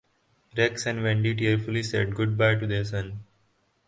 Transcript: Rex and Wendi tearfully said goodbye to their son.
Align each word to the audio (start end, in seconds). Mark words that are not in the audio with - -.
Rex 0.57 0.87
and 0.87 1.01
Wendi 1.01 1.37
tearfully 1.37 1.83
said 1.83 2.15
goodbye 2.15 2.55
to 2.55 2.65
their 2.65 2.83
son. 2.83 3.23